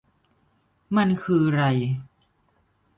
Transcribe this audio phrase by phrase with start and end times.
[0.95, 1.63] มันคือไร